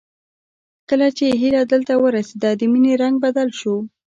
کله 0.89 1.07
چې 1.17 1.25
هيله 1.41 1.61
دلته 1.71 1.93
ورسېده 2.03 2.49
د 2.55 2.61
مينې 2.71 2.93
رنګ 3.01 3.15
بدل 3.25 3.49
شو 3.59 3.75